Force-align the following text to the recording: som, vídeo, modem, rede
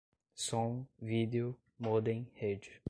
som, 0.33 0.87
vídeo, 0.99 1.55
modem, 1.77 2.25
rede 2.35 2.71